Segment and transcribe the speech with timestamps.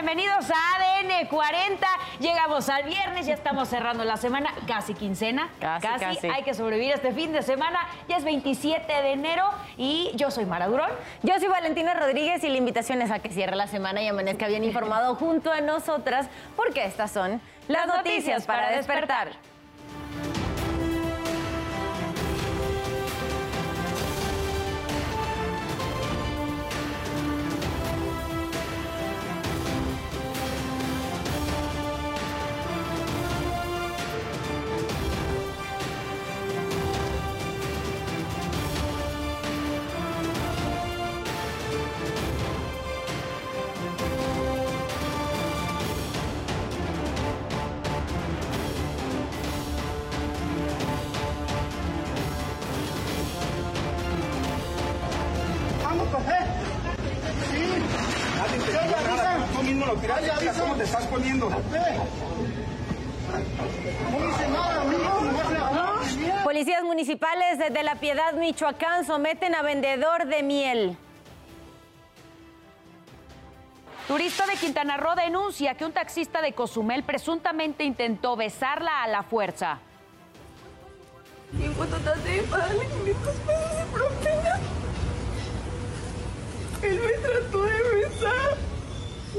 [0.00, 1.86] Bienvenidos a ADN 40.
[2.20, 5.48] Llegamos al viernes, ya estamos cerrando la semana, casi quincena.
[5.58, 6.28] Casi, casi.
[6.28, 7.80] Hay que sobrevivir este fin de semana.
[8.08, 10.88] Ya es 27 de enero y yo soy Mara Durón.
[11.24, 14.46] Yo soy Valentina Rodríguez y la invitación es a que cierre la semana y amanezca
[14.46, 19.32] bien informado junto a nosotras, porque estas son las, noticias, para despertar.
[66.44, 70.96] Policías municipales de La Piedad, Michoacán, someten a vendedor de miel.
[74.06, 79.22] Turista de Quintana Roo denuncia que un taxista de Cozumel presuntamente intentó besarla a la
[79.22, 79.80] fuerza.
[81.58, 84.60] Y en cuanto traté de pagarle 500 pesos de propina,
[86.82, 88.77] él me trató de besar.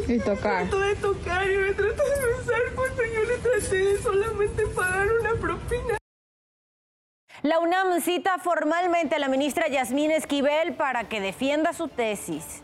[0.07, 0.63] Y tocar.
[0.63, 5.07] Trató de tocar y me trató de besar cuando yo le traté de solamente pagar
[5.19, 5.97] una propina.
[7.41, 12.63] La UNAM cita formalmente a la ministra Yasmín Esquivel para que defienda su tesis.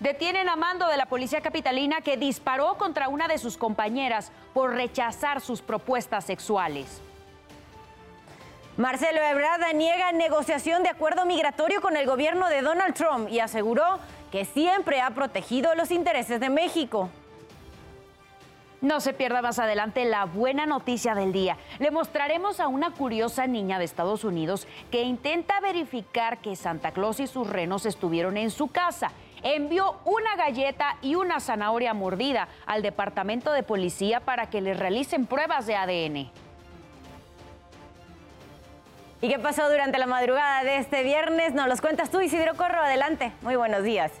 [0.00, 4.74] Detienen a mando de la policía capitalina que disparó contra una de sus compañeras por
[4.74, 7.02] rechazar sus propuestas sexuales.
[8.76, 13.98] Marcelo Ebrard niega negociación de acuerdo migratorio con el gobierno de Donald Trump y aseguró
[14.30, 17.10] que siempre ha protegido los intereses de México.
[18.80, 21.56] No se pierda más adelante la buena noticia del día.
[21.80, 27.18] Le mostraremos a una curiosa niña de Estados Unidos que intenta verificar que Santa Claus
[27.18, 29.10] y sus renos estuvieron en su casa.
[29.42, 35.26] Envió una galleta y una zanahoria mordida al departamento de policía para que le realicen
[35.26, 36.47] pruebas de ADN.
[39.20, 41.52] ¿Y qué pasó durante la madrugada de este viernes?
[41.52, 42.80] Nos los cuentas tú, Isidro Corro.
[42.80, 43.32] Adelante.
[43.42, 44.12] Muy buenos días.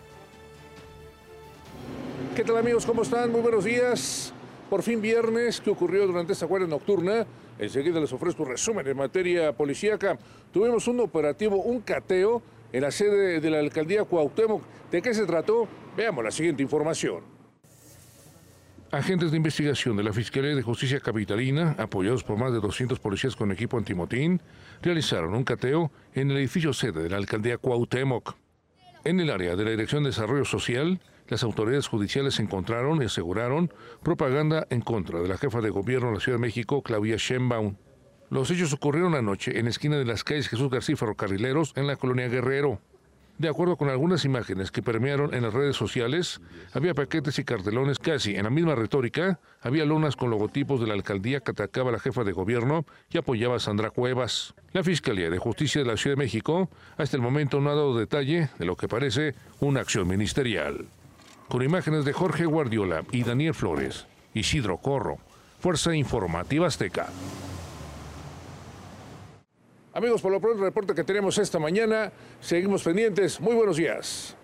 [2.34, 2.84] ¿Qué tal amigos?
[2.84, 3.30] ¿Cómo están?
[3.30, 4.32] Muy buenos días.
[4.68, 7.24] Por fin viernes, ¿qué ocurrió durante esta guardia nocturna?
[7.60, 10.18] Enseguida les ofrezco un resumen en materia policíaca.
[10.52, 12.42] Tuvimos un operativo, un cateo
[12.72, 14.62] en la sede de la alcaldía Cuauhtémoc.
[14.90, 15.68] ¿De qué se trató?
[15.96, 17.22] Veamos la siguiente información.
[18.90, 23.36] Agentes de investigación de la Fiscalía de Justicia Capitalina, apoyados por más de 200 policías
[23.36, 24.40] con equipo antimotín,
[24.82, 28.36] realizaron un cateo en el edificio sede de la alcaldía Cuauhtémoc.
[29.04, 33.72] En el área de la Dirección de Desarrollo Social, las autoridades judiciales encontraron y aseguraron
[34.02, 37.76] propaganda en contra de la jefa de gobierno de la Ciudad de México, Claudia Sheinbaum.
[38.30, 41.96] Los hechos ocurrieron anoche en la esquina de las calles Jesús García Ferrocarrileros en la
[41.96, 42.80] colonia Guerrero.
[43.38, 46.40] De acuerdo con algunas imágenes que permearon en las redes sociales,
[46.72, 50.94] había paquetes y cartelones casi en la misma retórica, había lonas con logotipos de la
[50.94, 54.54] alcaldía que atacaba a la jefa de gobierno y apoyaba a Sandra Cuevas.
[54.72, 57.96] La Fiscalía de Justicia de la Ciudad de México hasta el momento no ha dado
[57.96, 60.86] detalle de lo que parece una acción ministerial.
[61.48, 65.18] Con imágenes de Jorge Guardiola y Daniel Flores, Isidro Corro,
[65.60, 67.06] Fuerza Informativa Azteca.
[69.98, 73.40] Amigos, por lo pronto el reporte que tenemos esta mañana, seguimos pendientes.
[73.40, 74.36] Muy buenos días.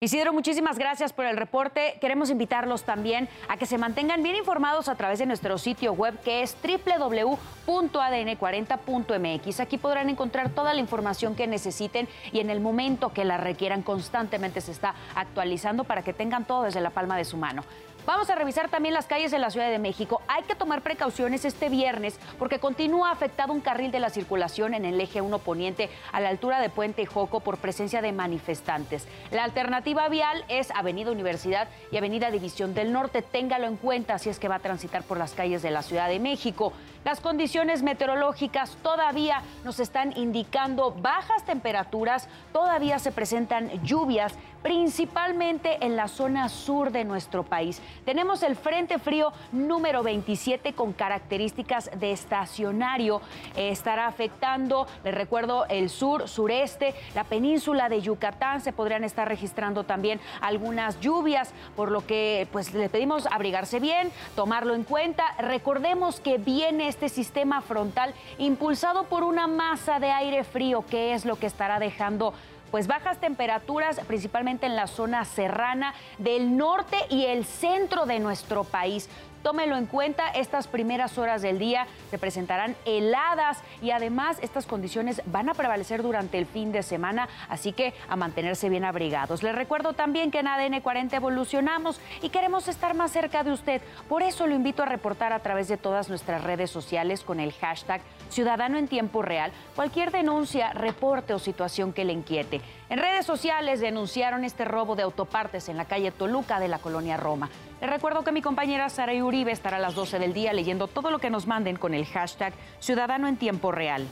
[0.00, 1.96] Isidro, muchísimas gracias por el reporte.
[1.98, 6.20] Queremos invitarlos también a que se mantengan bien informados a través de nuestro sitio web
[6.22, 9.60] que es www.adn40.mx.
[9.60, 13.82] Aquí podrán encontrar toda la información que necesiten y en el momento que la requieran
[13.82, 17.64] constantemente se está actualizando para que tengan todo desde la palma de su mano.
[18.08, 20.22] Vamos a revisar también las calles de la Ciudad de México.
[20.28, 24.86] Hay que tomar precauciones este viernes porque continúa afectado un carril de la circulación en
[24.86, 29.06] el eje 1 poniente a la altura de Puente Joco por presencia de manifestantes.
[29.30, 33.20] La alternativa vial es Avenida Universidad y Avenida División del Norte.
[33.20, 36.08] Téngalo en cuenta si es que va a transitar por las calles de la Ciudad
[36.08, 36.72] de México.
[37.04, 44.34] Las condiciones meteorológicas todavía nos están indicando bajas temperaturas, todavía se presentan lluvias,
[44.68, 47.80] principalmente en la zona sur de nuestro país.
[48.04, 53.22] Tenemos el Frente Frío número 27 con características de estacionario.
[53.56, 58.60] Estará afectando, les recuerdo, el sur, sureste, la península de Yucatán.
[58.60, 64.12] Se podrían estar registrando también algunas lluvias, por lo que pues le pedimos abrigarse bien,
[64.36, 65.34] tomarlo en cuenta.
[65.38, 71.24] Recordemos que viene este sistema frontal impulsado por una masa de aire frío, que es
[71.24, 72.34] lo que estará dejando
[72.70, 78.64] pues bajas temperaturas, principalmente en la zona serrana del norte y el centro de nuestro
[78.64, 79.08] país.
[79.42, 85.22] Tómelo en cuenta, estas primeras horas del día se presentarán heladas y además estas condiciones
[85.26, 89.42] van a prevalecer durante el fin de semana, así que a mantenerse bien abrigados.
[89.42, 93.82] Les recuerdo también que en ADN 40 evolucionamos y queremos estar más cerca de usted.
[94.08, 97.52] Por eso lo invito a reportar a través de todas nuestras redes sociales con el
[97.52, 98.00] hashtag
[98.30, 102.60] Ciudadano en Tiempo Real cualquier denuncia, reporte o situación que le inquiete.
[102.90, 107.16] En redes sociales denunciaron este robo de autopartes en la calle Toluca de la colonia
[107.16, 107.48] Roma.
[107.80, 111.12] Les recuerdo que mi compañera Sara Uribe estará a las 12 del día leyendo todo
[111.12, 114.08] lo que nos manden con el hashtag Ciudadano en Tiempo Real.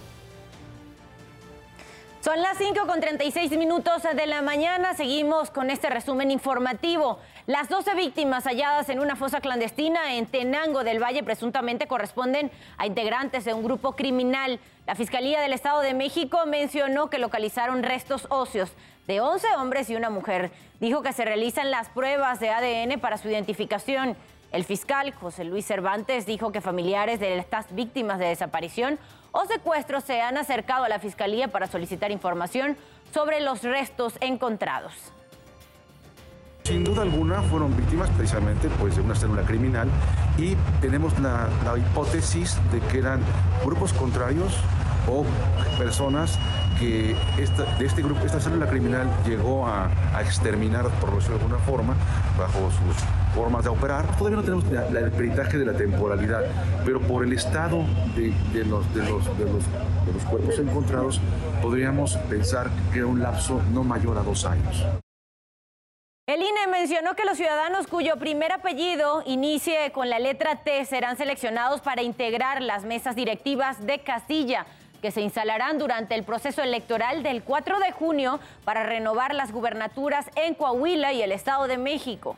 [2.26, 4.94] Son las 5 con 36 minutos de la mañana.
[4.94, 7.20] Seguimos con este resumen informativo.
[7.46, 12.86] Las 12 víctimas halladas en una fosa clandestina en Tenango del Valle presuntamente corresponden a
[12.86, 14.58] integrantes de un grupo criminal.
[14.88, 18.72] La Fiscalía del Estado de México mencionó que localizaron restos óseos
[19.06, 20.50] de 11 hombres y una mujer.
[20.80, 24.16] Dijo que se realizan las pruebas de ADN para su identificación.
[24.50, 28.98] El fiscal José Luis Cervantes dijo que familiares de estas víctimas de desaparición
[29.36, 32.76] o secuestro se han acercado a la Fiscalía para solicitar información
[33.12, 34.94] sobre los restos encontrados.
[36.62, 39.88] Sin duda alguna fueron víctimas precisamente pues, de una célula criminal
[40.38, 43.20] y tenemos la, hipótesis de que eran
[43.64, 44.52] grupos contrarios
[45.08, 45.24] o
[45.78, 46.38] personas
[46.80, 47.14] que
[47.78, 49.90] de este grupo, esta célula criminal llegó a,
[50.20, 51.94] exterminar, por decirlo de alguna forma,
[52.36, 52.96] bajo sus
[53.36, 54.16] formas de operar.
[54.16, 56.42] Todavía no tenemos el peritaje de la temporalidad,
[56.86, 57.84] pero por el estado
[58.16, 58.32] de,
[58.64, 59.64] los, de, los, de, los,
[60.06, 61.20] de los cuerpos encontrados,
[61.60, 64.84] podríamos pensar que era un lapso no mayor a dos años.
[66.26, 71.18] El INE mencionó que los ciudadanos cuyo primer apellido inicie con la letra T serán
[71.18, 74.66] seleccionados para integrar las mesas directivas de Castilla,
[75.02, 80.26] que se instalarán durante el proceso electoral del 4 de junio para renovar las gubernaturas
[80.36, 82.36] en Coahuila y el Estado de México.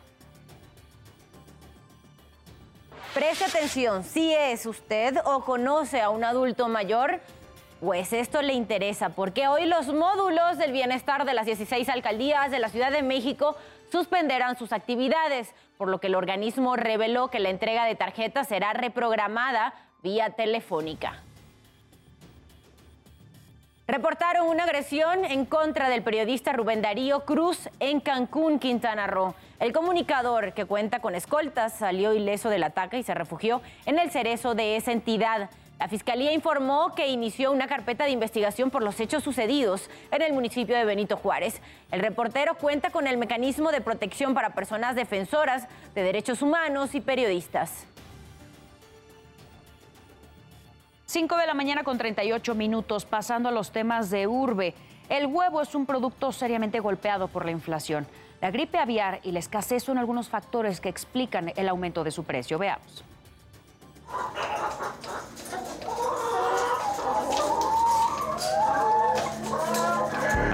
[3.19, 7.19] Preste atención, si es usted o conoce a un adulto mayor,
[7.81, 12.61] pues esto le interesa, porque hoy los módulos del bienestar de las 16 alcaldías de
[12.61, 13.57] la Ciudad de México
[13.91, 18.73] suspenderán sus actividades, por lo que el organismo reveló que la entrega de tarjetas será
[18.73, 21.21] reprogramada vía telefónica.
[23.89, 29.35] Reportaron una agresión en contra del periodista Rubén Darío Cruz en Cancún, Quintana Roo.
[29.61, 34.11] El comunicador, que cuenta con escoltas, salió ileso del ataque y se refugió en el
[34.11, 35.49] cerezo de esa entidad.
[35.79, 40.35] La Fiscalía informó que inició una carpeta de investigación por los hechos sucedidos en el
[40.35, 41.63] municipio de Benito Juárez.
[41.91, 47.01] El reportero cuenta con el mecanismo de protección para personas defensoras de derechos humanos y
[47.01, 47.87] periodistas.
[51.11, 54.75] 5 de la mañana con 38 minutos, pasando a los temas de urbe.
[55.09, 58.07] El huevo es un producto seriamente golpeado por la inflación.
[58.43, 62.25] La gripe aviar y la escasez son algunos factores que explican el aumento de su
[62.25, 62.59] precio.
[62.59, 63.03] Veamos.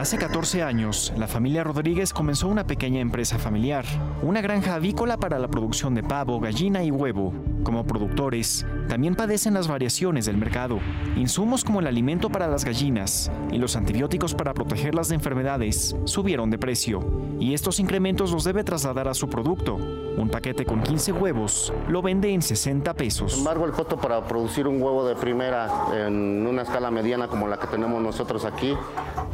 [0.05, 3.87] Hace 14 años, la familia Rodríguez comenzó una pequeña empresa familiar,
[4.21, 7.33] una granja avícola para la producción de pavo, gallina y huevo.
[7.63, 10.79] Como productores, también padecen las variaciones del mercado.
[11.17, 16.51] Insumos como el alimento para las gallinas y los antibióticos para protegerlas de enfermedades subieron
[16.51, 17.01] de precio,
[17.41, 19.77] y estos incrementos los debe trasladar a su producto.
[19.77, 23.33] Un paquete con 15 huevos lo vende en 60 pesos.
[23.33, 27.49] Sin embargo, el costo para producir un huevo de primera en una escala mediana como
[27.49, 28.77] la que tenemos nosotros aquí,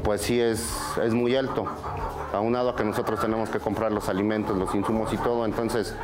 [0.04, 0.59] pues sí es
[1.02, 1.66] es, muy alto,
[2.32, 5.94] aunado a que nosotros tenemos que comprar los alimentos, los insumos y todo, entonces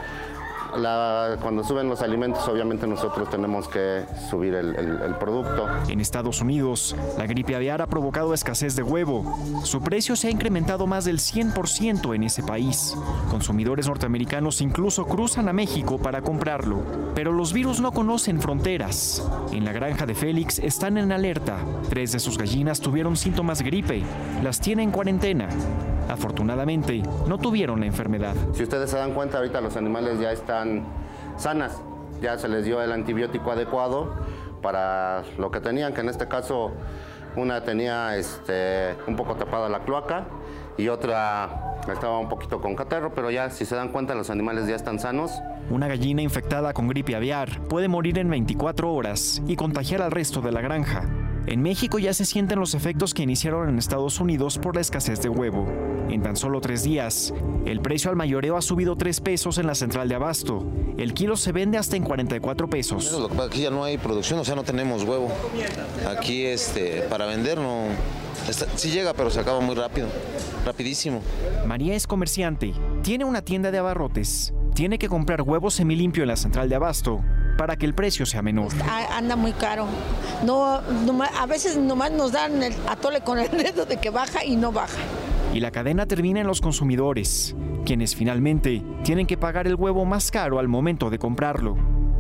[1.41, 5.67] cuando suben los alimentos, obviamente nosotros tenemos que subir el, producto.
[5.89, 9.39] En Estados Unidos, la gripe aviar ha provocado escasez de huevo.
[9.65, 12.97] Su precio se ha incrementado más del 100% en ese país.
[13.31, 16.83] Consumidores norteamericanos incluso cruzan a México para comprarlo.
[17.15, 19.27] Pero los virus no conocen fronteras.
[19.53, 21.59] En la granja de Félix están en alerta.
[21.89, 24.03] Tres de sus gallinas tuvieron síntomas gripe.
[24.43, 25.49] Las tiene en cuarentena.
[26.09, 28.35] Afortunadamente, no tuvieron la enfermedad.
[28.53, 30.85] Si ustedes se dan cuenta, ahorita los animales ya están
[31.37, 31.81] sanas,
[32.21, 34.15] ya se les dio el antibiótico adecuado
[34.63, 36.73] para lo que tenían, que en este caso
[37.37, 40.27] una tenía este, un poco tapada la cloaca
[40.79, 44.67] y otra estaba un poquito con catarro, pero ya si se dan cuenta los animales
[44.67, 45.33] ya están sanos.
[45.71, 50.41] Una gallina infectada con gripe aviar puede morir en 24 horas y contagiar al resto
[50.41, 51.26] de la granja.
[51.47, 55.23] En México ya se sienten los efectos que iniciaron en Estados Unidos por la escasez
[55.23, 55.65] de huevo.
[56.09, 57.33] En tan solo tres días,
[57.65, 60.67] el precio al mayoreo ha subido tres pesos en la central de abasto.
[60.99, 63.17] El kilo se vende hasta en 44 pesos.
[63.41, 65.29] Aquí ya no hay producción, o sea, no tenemos huevo.
[66.09, 67.85] Aquí este, para vender no,
[68.75, 70.09] sí llega, pero se acaba muy rápido,
[70.65, 71.23] rapidísimo.
[71.65, 72.73] María es comerciante,
[73.05, 77.23] tiene una tienda de abarrotes, tiene que comprar huevos semilimpio en la central de abasto
[77.57, 78.73] para que el precio sea menor.
[79.13, 79.87] Anda muy caro.
[80.45, 84.57] No, a veces nomás nos dan el atole con el dedo de que baja y
[84.57, 84.99] no baja.
[85.55, 90.31] Y la cadena termina en los consumidores, quienes finalmente tienen que pagar el huevo más
[90.31, 91.77] caro al momento de comprarlo.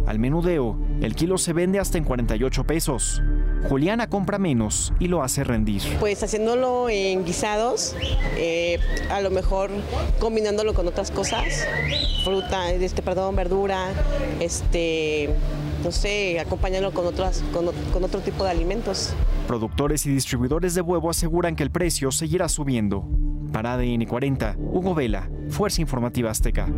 [0.07, 3.23] Al menudeo, el kilo se vende hasta en 48 pesos.
[3.69, 5.83] Juliana compra menos y lo hace rendir.
[5.99, 7.97] Pues haciéndolo en guisados,
[8.37, 8.79] eh,
[9.11, 9.71] a lo mejor
[10.21, 11.67] combinándolo con otras cosas,
[12.25, 13.89] fruta, este, perdón, verdura,
[14.41, 15.31] este,
[15.83, 19.15] no sé, acompañándolo con, otras, con, con otro tipo de alimentos.
[19.47, 23.05] Productores y distribuidores de huevo aseguran que el precio seguirá subiendo.
[23.53, 26.69] Para ADN 40, Hugo Vela, Fuerza Informativa Azteca.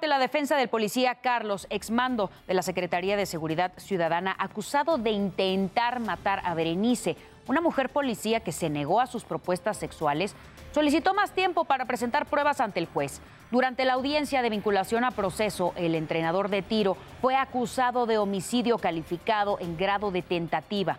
[0.00, 5.10] Parte, la defensa del policía Carlos, exmando de la Secretaría de Seguridad Ciudadana, acusado de
[5.10, 10.34] intentar matar a Berenice, una mujer policía que se negó a sus propuestas sexuales,
[10.72, 13.20] solicitó más tiempo para presentar pruebas ante el juez.
[13.50, 18.78] Durante la audiencia de vinculación a proceso, el entrenador de tiro fue acusado de homicidio
[18.78, 20.96] calificado en grado de tentativa.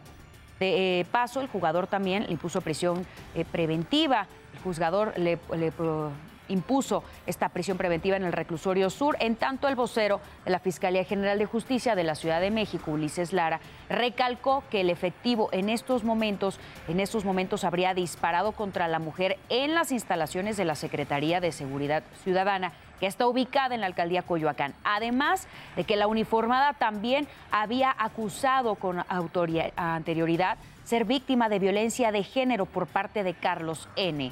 [0.60, 4.28] De eh, paso, el jugador también le impuso prisión eh, preventiva.
[4.54, 5.72] El juzgador le, le
[6.48, 11.04] impuso esta prisión preventiva en el reclusorio sur, en tanto el vocero de la Fiscalía
[11.04, 15.70] General de Justicia de la Ciudad de México, Ulises Lara, recalcó que el efectivo en
[15.70, 20.76] estos momentos, en estos momentos habría disparado contra la mujer en las instalaciones de la
[20.76, 24.76] Secretaría de Seguridad Ciudadana que está ubicada en la alcaldía Coyoacán.
[24.84, 32.24] Además de que la uniformada también había acusado con anterioridad ser víctima de violencia de
[32.24, 34.32] género por parte de Carlos N.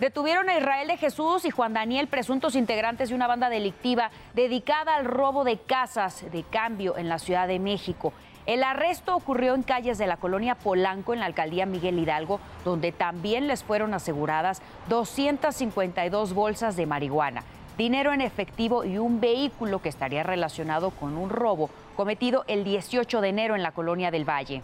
[0.00, 4.96] Detuvieron a Israel de Jesús y Juan Daniel, presuntos integrantes de una banda delictiva dedicada
[4.96, 8.14] al robo de casas de cambio en la Ciudad de México.
[8.46, 12.92] El arresto ocurrió en calles de la colonia Polanco, en la alcaldía Miguel Hidalgo, donde
[12.92, 17.44] también les fueron aseguradas 252 bolsas de marihuana,
[17.76, 23.20] dinero en efectivo y un vehículo que estaría relacionado con un robo cometido el 18
[23.20, 24.62] de enero en la colonia del Valle.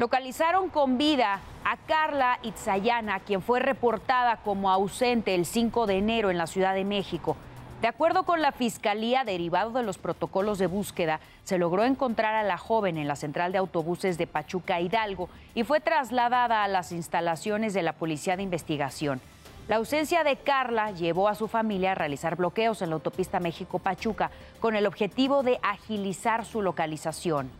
[0.00, 6.30] Localizaron con vida a Carla Itzayana, quien fue reportada como ausente el 5 de enero
[6.30, 7.36] en la Ciudad de México.
[7.82, 12.42] De acuerdo con la Fiscalía, derivado de los protocolos de búsqueda, se logró encontrar a
[12.42, 16.92] la joven en la central de autobuses de Pachuca Hidalgo y fue trasladada a las
[16.92, 19.20] instalaciones de la Policía de Investigación.
[19.68, 24.30] La ausencia de Carla llevó a su familia a realizar bloqueos en la autopista México-Pachuca
[24.60, 27.59] con el objetivo de agilizar su localización.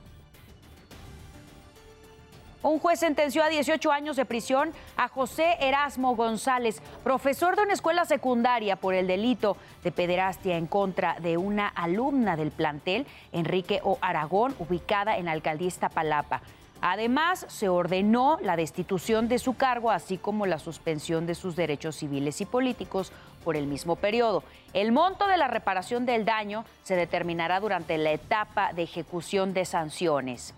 [2.63, 7.73] Un juez sentenció a 18 años de prisión a José Erasmo González, profesor de una
[7.73, 13.81] escuela secundaria, por el delito de pederastia en contra de una alumna del plantel, Enrique
[13.83, 13.97] O.
[14.03, 16.43] Aragón, ubicada en la alcaldía Iztapalapa.
[16.83, 21.97] Además, se ordenó la destitución de su cargo, así como la suspensión de sus derechos
[21.97, 23.11] civiles y políticos
[23.43, 24.45] por el mismo periodo.
[24.75, 29.65] El monto de la reparación del daño se determinará durante la etapa de ejecución de
[29.65, 30.55] sanciones.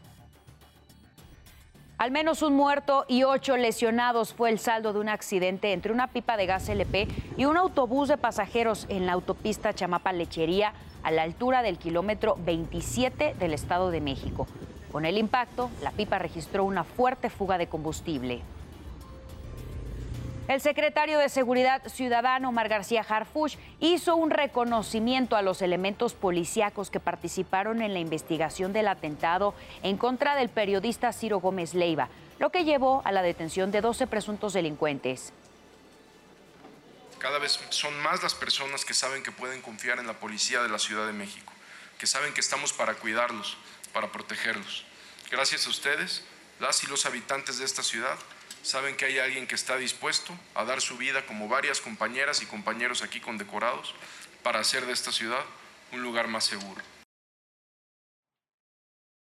[2.03, 6.09] Al menos un muerto y ocho lesionados fue el saldo de un accidente entre una
[6.09, 7.07] pipa de gas LP
[7.37, 10.73] y un autobús de pasajeros en la autopista Chamapa Lechería
[11.05, 14.49] a la altura del kilómetro 27 del Estado de México.
[14.91, 18.43] Con el impacto, la pipa registró una fuerte fuga de combustible.
[20.53, 26.91] El secretario de Seguridad Ciudadano, Omar García Harfuch, hizo un reconocimiento a los elementos policíacos
[26.91, 32.51] que participaron en la investigación del atentado en contra del periodista Ciro Gómez Leiva, lo
[32.51, 35.33] que llevó a la detención de 12 presuntos delincuentes.
[37.19, 40.69] Cada vez son más las personas que saben que pueden confiar en la policía de
[40.69, 41.51] la Ciudad de México,
[41.97, 43.57] que saben que estamos para cuidarlos,
[43.95, 44.85] para protegerlos.
[45.31, 46.23] Gracias a ustedes,
[46.61, 48.19] las y los habitantes de esta ciudad,
[48.62, 52.47] saben que hay alguien que está dispuesto a dar su vida, como varias compañeras y
[52.47, 53.95] compañeros aquí condecorados,
[54.42, 55.45] para hacer de esta ciudad
[55.92, 56.81] un lugar más seguro.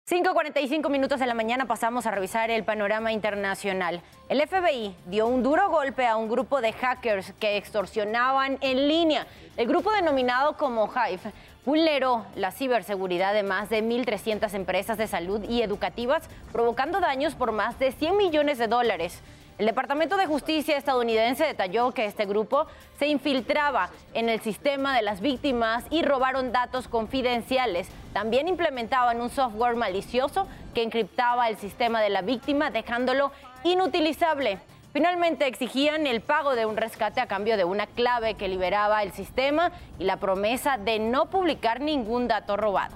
[0.09, 4.01] 5.45 minutos de la mañana pasamos a revisar el panorama internacional.
[4.29, 9.27] El FBI dio un duro golpe a un grupo de hackers que extorsionaban en línea.
[9.57, 11.33] El grupo denominado como Hive
[11.67, 17.51] vulneró la ciberseguridad de más de 1.300 empresas de salud y educativas, provocando daños por
[17.51, 19.21] más de 100 millones de dólares.
[19.57, 25.01] El Departamento de Justicia estadounidense detalló que este grupo se infiltraba en el sistema de
[25.01, 27.89] las víctimas y robaron datos confidenciales.
[28.13, 33.33] También implementaban un software malicioso que encriptaba el sistema de la víctima, dejándolo
[33.65, 34.59] inutilizable.
[34.97, 39.11] Finalmente exigían el pago de un rescate a cambio de una clave que liberaba el
[39.11, 42.95] sistema y la promesa de no publicar ningún dato robado.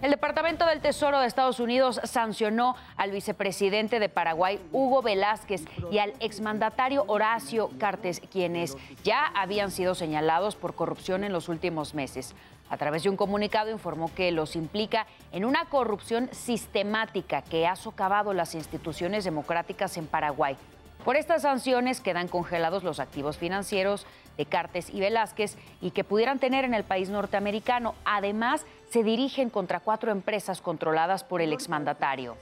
[0.00, 5.98] El Departamento del Tesoro de Estados Unidos sancionó al vicepresidente de Paraguay, Hugo Velázquez, y
[5.98, 12.34] al exmandatario Horacio Cartes, quienes ya habían sido señalados por corrupción en los últimos meses.
[12.74, 17.76] A través de un comunicado informó que los implica en una corrupción sistemática que ha
[17.76, 20.56] socavado las instituciones democráticas en Paraguay.
[21.04, 26.40] Por estas sanciones quedan congelados los activos financieros de Cartes y Velázquez y que pudieran
[26.40, 27.94] tener en el país norteamericano.
[28.04, 32.36] Además, se dirigen contra cuatro empresas controladas por el exmandatario.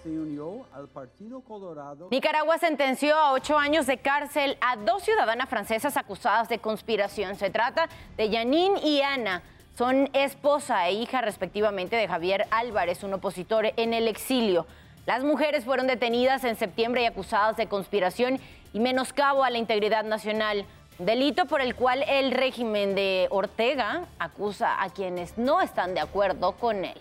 [2.10, 7.36] Nicaragua sentenció a ocho años de cárcel a dos ciudadanas francesas acusadas de conspiración.
[7.36, 9.42] Se trata de Janine y Ana.
[9.76, 14.66] Son esposa e hija respectivamente de Javier Álvarez, un opositor en el exilio.
[15.06, 18.38] Las mujeres fueron detenidas en septiembre y acusadas de conspiración
[18.74, 20.66] y menoscabo a la integridad nacional,
[20.98, 26.52] delito por el cual el régimen de Ortega acusa a quienes no están de acuerdo
[26.52, 26.98] con él.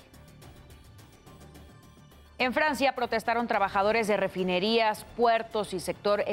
[2.38, 6.24] En Francia protestaron trabajadores de refinerías, puertos y sector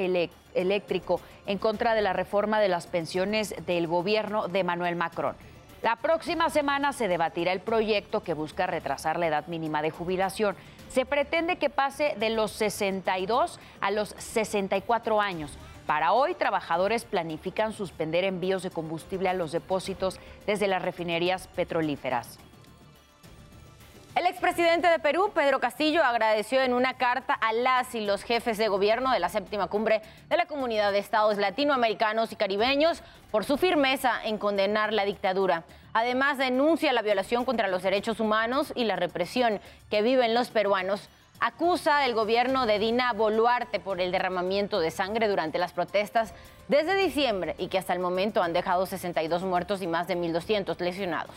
[0.54, 5.36] eléctrico en contra de la reforma de las pensiones del gobierno de Manuel Macron.
[5.82, 10.56] La próxima semana se debatirá el proyecto que busca retrasar la edad mínima de jubilación
[10.88, 15.56] se pretende que pase de los 62 a los 64 años.
[15.86, 22.38] Para hoy, trabajadores planifican suspender envíos de combustible a los depósitos desde las refinerías petrolíferas.
[24.18, 28.58] El expresidente de Perú, Pedro Castillo, agradeció en una carta a las y los jefes
[28.58, 33.44] de gobierno de la séptima cumbre de la Comunidad de Estados Latinoamericanos y Caribeños por
[33.44, 35.62] su firmeza en condenar la dictadura.
[35.92, 41.08] Además, denuncia la violación contra los derechos humanos y la represión que viven los peruanos.
[41.38, 46.34] Acusa al gobierno de Dina Boluarte por el derramamiento de sangre durante las protestas
[46.66, 50.76] desde diciembre y que hasta el momento han dejado 62 muertos y más de 1.200
[50.80, 51.36] lesionados.